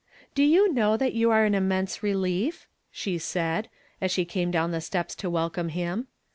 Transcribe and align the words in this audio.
"Do 0.33 0.41
you 0.43 0.73
know 0.73 0.97
that 0.97 1.13
you 1.13 1.29
are 1.29 1.45
an 1.45 1.53
immense 1.53 2.01
re 2.01 2.15
lief?" 2.15 2.67
she 2.89 3.19
said, 3.19 3.69
as 4.01 4.09
she 4.09 4.25
came 4.25 4.49
down 4.49 4.71
the 4.71 4.81
steps 4.81 5.13
to 5.17 5.29
welcome 5.29 5.69
him. 5.69 6.07